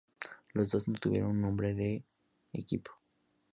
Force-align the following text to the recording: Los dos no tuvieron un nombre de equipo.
Los 0.53 0.71
dos 0.71 0.87
no 0.87 0.95
tuvieron 0.97 1.29
un 1.29 1.41
nombre 1.41 1.75
de 1.75 2.03
equipo. 2.53 2.91